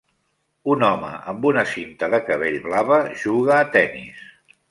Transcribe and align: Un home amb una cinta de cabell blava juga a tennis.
Un 0.75 0.85
home 0.85 1.09
amb 1.33 1.45
una 1.49 1.65
cinta 1.73 2.09
de 2.15 2.21
cabell 2.29 2.57
blava 2.65 2.99
juga 3.25 3.55
a 3.59 3.71
tennis. 3.79 4.27